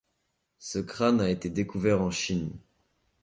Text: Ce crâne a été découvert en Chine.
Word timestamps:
Ce 0.57 0.79
crâne 0.79 1.21
a 1.21 1.29
été 1.29 1.51
découvert 1.51 2.01
en 2.01 2.09
Chine. 2.09 2.49